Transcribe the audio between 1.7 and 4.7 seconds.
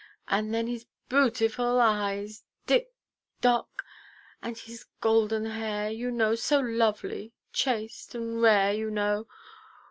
eyes, dick, dock! And then